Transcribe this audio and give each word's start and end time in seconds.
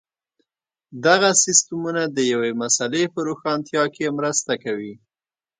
دغه 1.05 1.29
سیسټمونه 1.43 2.01
د 2.15 2.17
یوې 2.31 2.51
مسئلې 2.61 3.03
په 3.13 3.19
روښانتیا 3.27 3.83
کې 3.95 4.15
مرسته 4.17 4.53
کوي. 4.63 4.93